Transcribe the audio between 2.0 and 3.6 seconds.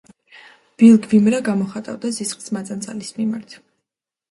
ზიზღს მაწანწალას მიმართ.